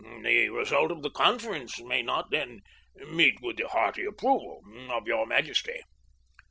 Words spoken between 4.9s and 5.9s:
your majesty."